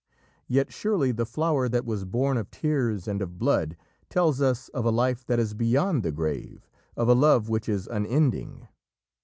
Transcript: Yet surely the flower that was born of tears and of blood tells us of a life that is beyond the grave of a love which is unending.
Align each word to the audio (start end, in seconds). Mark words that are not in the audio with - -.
Yet 0.47 0.73
surely 0.73 1.11
the 1.11 1.27
flower 1.27 1.69
that 1.69 1.85
was 1.85 2.05
born 2.05 2.35
of 2.37 2.49
tears 2.49 3.07
and 3.07 3.21
of 3.21 3.37
blood 3.37 3.77
tells 4.09 4.41
us 4.41 4.67
of 4.69 4.83
a 4.83 4.89
life 4.89 5.23
that 5.27 5.37
is 5.37 5.53
beyond 5.53 6.01
the 6.01 6.11
grave 6.11 6.67
of 6.97 7.07
a 7.07 7.13
love 7.13 7.49
which 7.49 7.69
is 7.69 7.85
unending. 7.85 8.67